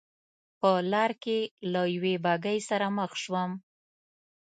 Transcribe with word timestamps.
په 0.59 0.69
لار 0.91 1.11
کې 1.23 1.39
له 1.71 1.81
یوې 1.95 2.15
بګۍ 2.25 2.59
سره 2.69 2.87
مخ 2.97 3.11
شوم. 3.23 3.51